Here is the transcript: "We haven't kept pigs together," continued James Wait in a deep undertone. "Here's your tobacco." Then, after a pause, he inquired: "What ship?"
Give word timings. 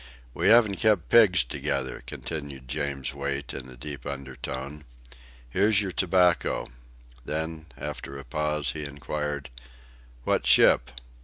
"We 0.33 0.47
haven't 0.47 0.77
kept 0.77 1.09
pigs 1.09 1.43
together," 1.43 2.01
continued 2.07 2.67
James 2.67 3.13
Wait 3.13 3.53
in 3.53 3.69
a 3.69 3.77
deep 3.77 4.03
undertone. 4.07 4.83
"Here's 5.47 5.79
your 5.83 5.91
tobacco." 5.91 6.69
Then, 7.23 7.67
after 7.77 8.17
a 8.17 8.25
pause, 8.25 8.71
he 8.71 8.83
inquired: 8.83 9.51
"What 10.23 10.47
ship?" 10.47 10.89